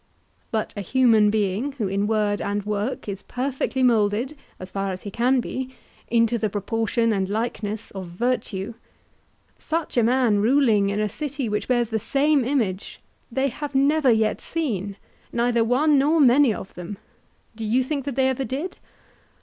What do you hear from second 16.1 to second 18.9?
many of them—do you think that they ever did?